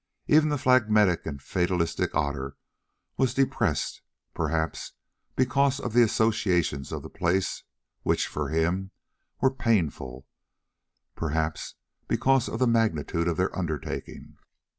[0.25, 2.57] Even the phlegmatic and fatalistic Otter
[3.17, 4.01] was depressed,
[4.33, 4.93] perhaps
[5.35, 7.61] because of the associations of the place,
[8.01, 8.89] which, for him,
[9.41, 10.25] were painful,
[11.15, 11.75] perhaps
[12.07, 14.37] because of the magnitude of their undertaking.